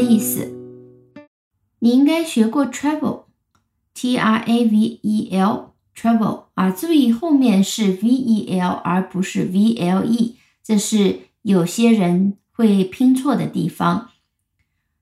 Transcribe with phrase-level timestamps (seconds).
[0.00, 0.52] 意思。
[1.80, 14.10] 你应该学过 travel，t r a v e l，travel 啊，注意后面是 v e l 而不是 v l e，这是有些人会拼错的地方。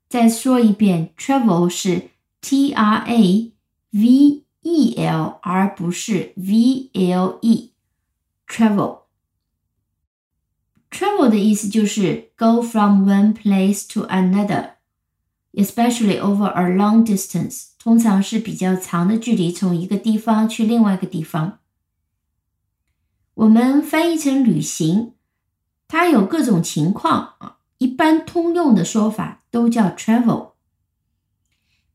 [0.09, 3.53] 再说一遍，travel 是 t r a
[3.91, 8.99] v e l 而不是 v l e。travel
[10.91, 14.03] travel 的意思就是 go from one place to
[15.60, 21.60] Another，especially over a long distance，通常是比较长的距离，从一个地方去另外一个地方。
[23.36, 25.14] 我们翻译成旅行，
[25.88, 27.58] 它有各种情况啊。
[27.78, 30.50] 一般通用的说法都叫 travel。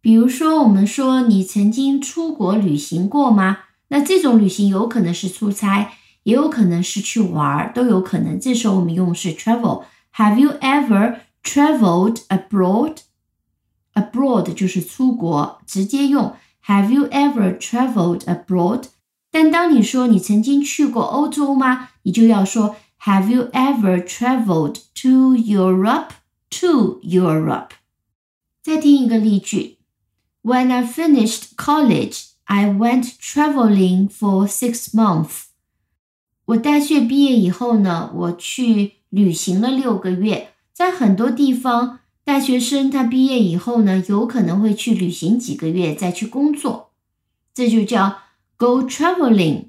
[0.00, 3.58] 比如说，我们说你曾经出国旅行过吗？
[3.88, 5.92] 那这种旅行有可能是出差，
[6.22, 8.40] 也有可能是去玩，都有可能。
[8.40, 9.84] 这时候我们用是 travel。
[10.14, 12.20] Have you ever traveled
[13.93, 18.85] abroad？Abroad 就是出国，直接用 Have you ever traveled abroad？
[19.31, 21.89] 但当你说你曾经去过欧洲吗？
[22.03, 22.75] 你就要说。
[23.03, 26.09] Have you ever traveled to Europe?
[26.49, 27.69] To Europe.
[28.61, 29.77] 再听一个例句：
[30.43, 35.43] When I finished college, I went traveling for six months.
[36.43, 40.49] 我大学毕业以后呢，我去旅行了六个月。
[40.73, 46.90] 在很多地方， 大学生他毕业以后呢，有可能会去旅行几个月，再去工作，
[47.52, 48.18] 这就叫
[48.56, 49.66] go traveling。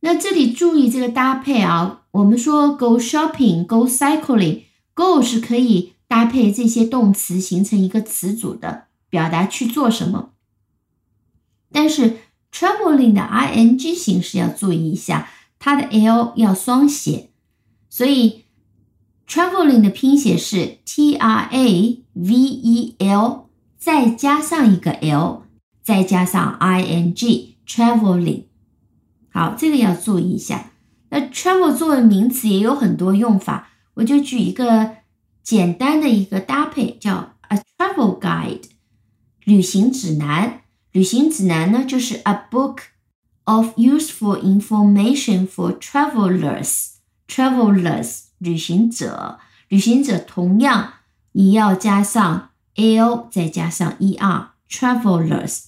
[0.00, 10.30] 那这里注意这个搭配啊，我们说 go shopping、go cycling，go 是可以搭配这些动词形成一个词组的，表达去做什么。
[11.70, 12.16] 但是
[12.50, 17.28] traveling 的 ing 形式要注意一下，它的 l 要双写，
[17.90, 18.44] 所以
[19.29, 25.43] traveling 的拼写是 t r a v e l，再加上一个 l，
[25.83, 28.43] 再加上 ing，traveling。
[29.31, 30.71] 好，这个要注意一下。
[31.09, 34.97] 那 travel 作为名词也有很多用法，我就举一个
[35.43, 38.63] 简单的一个搭配，叫 a travel guide，
[39.43, 40.61] 旅行指南。
[40.91, 42.77] 旅行指南呢，就是 a book
[43.43, 46.93] of useful information for travelers。
[48.40, 50.94] 旅行者，旅行者同样
[51.32, 55.64] 你要加上 l，再加上 er，travelers。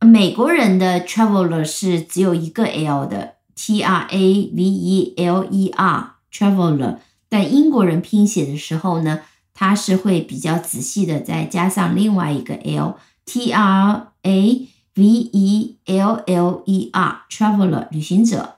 [0.00, 6.98] 美国人的 traveler 是只有一个 l 的，t r a v e l e r traveler。
[7.28, 9.20] 但英国人拼写的时候呢，
[9.52, 18.56] 他是会比较仔细的再加上另外一个 l，t r a v e l l e r traveler 旅行者。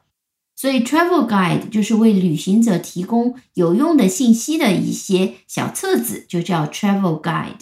[0.57, 7.61] 所以 travel guide 就是为旅行者提供有用的信息的一些小册子，就叫 travel guide。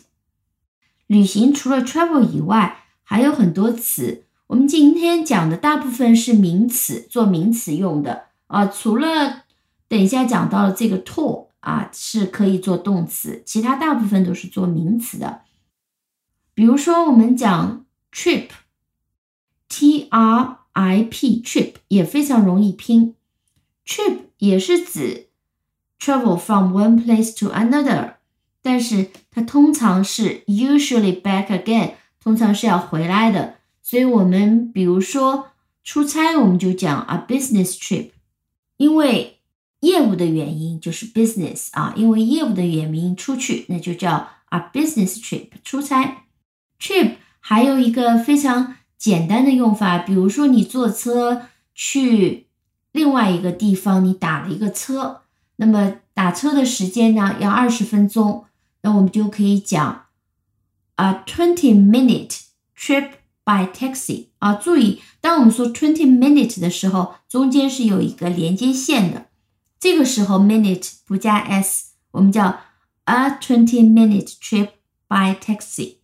[1.09, 8.67] 旅行除了 travel 以外，还有很多词，我们今天讲的大部分是名词，做名词用的啊。
[8.67, 9.43] 除了
[9.89, 15.43] 等一下讲到了这个 tour 啊，是可以做动词，其他大部分都是做名词的。
[16.55, 23.15] 比如说，我们讲 trip，t r i p，trip 也非常容易拼
[23.85, 25.29] ，trip 也是指
[25.99, 28.15] travel from one place to another，
[28.63, 31.95] 但是它通常是 usually back again。
[32.21, 35.49] 通常是要回来的，所以我们比如说
[35.83, 38.13] 出差，我们就讲 a business trip，
[38.79, 39.41] 因为
[39.81, 46.25] 业务的原因就是 business 啊，因为业务的原因出去，那就叫 a business trip 出差。
[46.81, 51.43] trip 还有一个非常简单的用法，比如说你坐车
[51.75, 52.47] 去
[52.91, 55.21] 另外一个地方，你打了一个车，
[55.57, 58.47] 那么打车的时间呢要二十分钟，
[58.81, 60.07] 那我们就可以讲。
[60.95, 62.45] a twenty minute
[62.75, 63.11] trip
[63.45, 69.27] by taxi 啊，注意，当我们说 twenty minute 的时候，中间是有一个连接线的。
[69.79, 72.61] 这个时候 minute 不加 s，我们叫
[73.05, 74.71] a twenty minute trip
[75.07, 75.97] by taxi。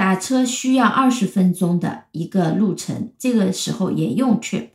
[0.00, 4.70] 打车需要二十分钟的一个路程，这个时候也用 trip。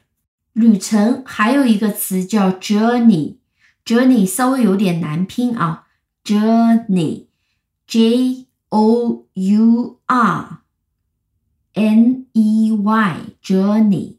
[0.53, 5.87] 旅程还有一个词叫 journey，journey 稍微有点难拼啊
[6.23, 7.25] ，journey，j。
[8.69, 10.59] O U R
[11.73, 14.17] N E Y journey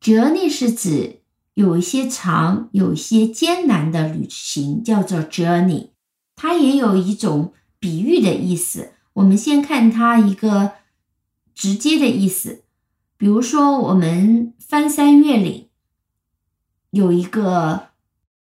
[0.00, 1.20] journey 是指
[1.54, 5.90] 有一些长、有一些艰难的旅行，叫做 journey。
[6.34, 8.94] 它也有一种比喻的意思。
[9.14, 10.72] 我们先看它一个
[11.54, 12.62] 直接的意思
[13.16, 15.68] 比如说，我们翻山越岭，
[16.90, 17.88] 有一个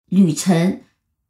[0.07, 0.83] 旅程，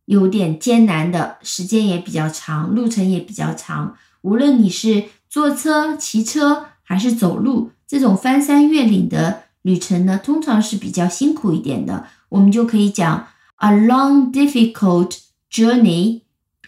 [0.07, 3.97] 有点艰难的，时间也比较长，路程也比较长。
[4.23, 12.09] 无论你是坐车、骑车还是走路，这种翻山越岭的旅程呢，通常是比较辛苦一点的。
[12.31, 13.29] 我们就可以讲
[13.59, 16.23] a long difficult journey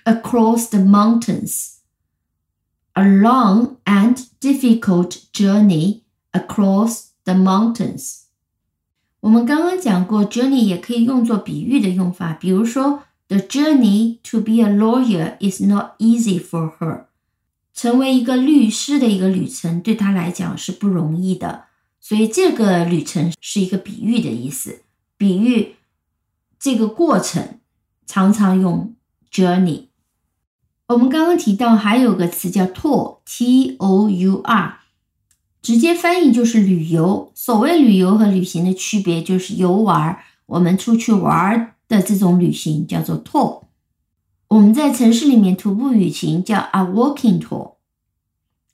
[0.05, 1.82] across the mountains。
[3.22, 6.02] a long and difficult journey
[6.32, 8.24] across the mountains。
[9.20, 17.06] 我们刚刚讲过，journey 也可以用作比喻的用法，比如说，The journey to be a lawyer is not easy for her。
[17.76, 21.66] 成为一个律师的一个旅程对她来讲是不容易的，
[22.00, 24.82] 所以这个旅程是一个比喻的意思，
[25.18, 25.76] 比喻
[26.58, 27.60] 这个过程
[28.08, 28.96] 常常用
[29.32, 29.84] journey。
[30.89, 34.81] 我们刚刚提到还有个词叫 tour，t o u r，
[35.63, 37.33] 直接翻译就是旅游。
[37.35, 43.63] 所谓旅游和旅行的区别就是游玩，我们出去玩的这种旅行叫做 tour。
[44.49, 47.77] 我们在城市里面徒步旅行叫 a walking tour，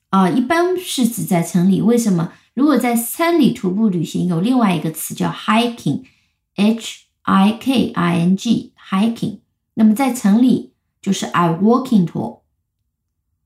[0.09, 1.81] 啊，一般是指在城里。
[1.81, 2.33] 为什么？
[2.53, 9.37] 如果在山里徒步旅行，有另外一个词叫 hiking，h i k i n g，hiking。
[9.75, 10.68] 那么在城里。
[11.01, 12.41] 就是 a walking tour，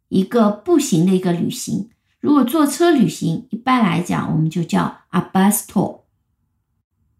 [0.09, 1.89] 一个步行的一个旅行。
[2.19, 6.01] 如果坐车旅行，一般来讲我们就叫 a bus tour。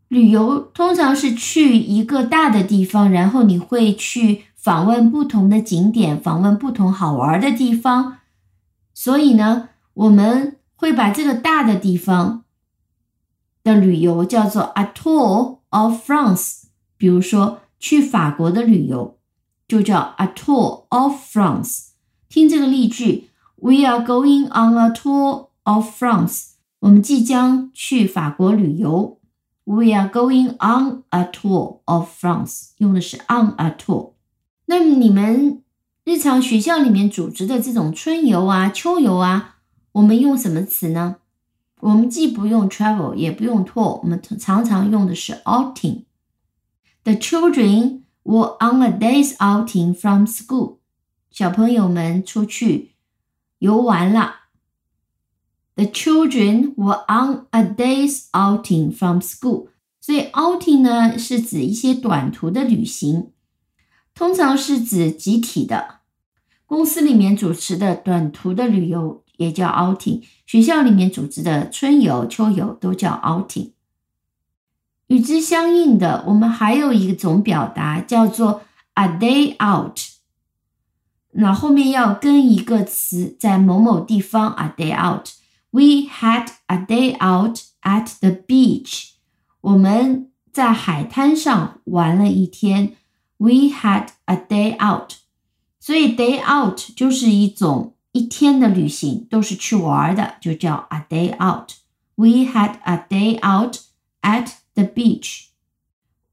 [0.07, 8.19] 旅游通常是去一个大的地方，然后你会去访问不同的景点，访问不同好玩的地方。
[8.93, 12.45] 所以呢，我们会把这个大的地方
[13.63, 16.63] 的旅游叫做 a tour of France。
[16.95, 19.19] 比如说去法国的旅游。
[19.72, 21.88] 就叫 a tour of France。
[22.28, 26.52] 听这个例句：We are going on a tour of France。
[26.80, 29.18] 我们即将去法国旅游。
[29.64, 32.70] We are going on a tour of France。
[32.78, 34.12] 用的是 on a tour。
[34.66, 35.62] 那么你们
[36.04, 39.56] 日常学校里面组织的这种春游啊、秋游啊，
[39.92, 41.16] 我们用什么词呢？
[41.80, 50.77] 我们既不用 travel，也不用 tour，我们常常用的是 outing。The children were on a day's outing from school。
[51.29, 52.95] 小朋友们出去
[53.59, 54.35] 游玩了。
[55.75, 59.69] The children were on a day's outing from school。
[59.99, 63.31] 所以 outing 呢是指一些短途的旅行，
[64.13, 66.01] 通常是指集体的。
[66.65, 73.71] 公司里面主持的短途的旅游也叫 outing，学校里面组织的春游、秋游都叫 outing。
[75.07, 78.61] 与之相应的，我们还有一种表达叫做
[78.93, 79.99] a day out，
[81.31, 85.29] 那后面要跟一个词，在某某地方 a day out。
[85.71, 89.13] We had a day out at the beach。
[89.61, 92.95] 我们在海滩上玩了一天。
[93.37, 95.13] We had a day out。
[95.79, 101.71] 所以 day out 就是一种一天的旅行，都是去玩的，就叫 a day out。
[102.15, 103.79] We had a day out
[104.21, 105.47] at The beach，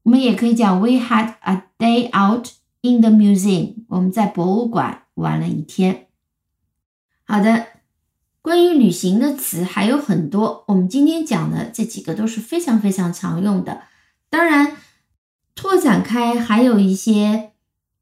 [0.03, 2.49] 我们也可以讲 We had a day out
[2.81, 3.85] in the museum。
[3.89, 6.07] 我们在博物馆玩了一天。
[7.23, 7.67] 好的，
[8.41, 13.83] 关于旅行的词还有很多，我们今天讲的这几个都是非常非常常用的。
[14.29, 14.75] 当然，
[15.53, 17.51] 拓展开还有一些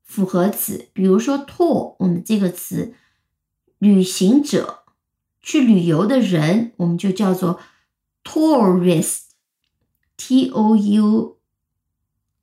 [0.04, 2.94] 复合词，比如说 tour，我们这个词，
[3.78, 4.84] 旅行者，
[5.42, 7.60] 去旅游的人，我们就叫做
[8.24, 9.29] tourist。
[10.20, 11.38] T O U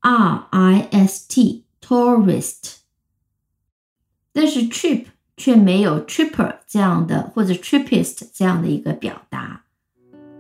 [0.01, 2.79] R I S T tourist，
[4.33, 5.05] 但是 trip
[5.37, 9.65] 却没有 tripper 这样的或者 trippist 这样的一个表达。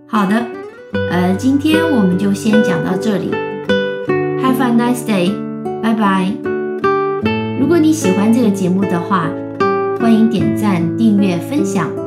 [0.08, 0.46] 好的，
[1.10, 3.30] 呃，今天我们就先讲到这里。
[4.40, 5.30] Have a nice day，
[5.82, 6.32] 拜拜。
[7.60, 9.28] 如果你喜欢这个节目的话，
[10.00, 12.05] 欢迎点赞、订阅、分享。